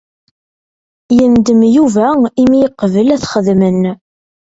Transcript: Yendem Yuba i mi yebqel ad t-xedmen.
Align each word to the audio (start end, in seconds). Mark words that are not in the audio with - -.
Yendem 1.17 1.61
Yuba 1.75 2.05
i 2.41 2.43
mi 2.49 2.57
yebqel 2.61 2.95
ad 3.13 3.19
t-xedmen. 3.21 3.81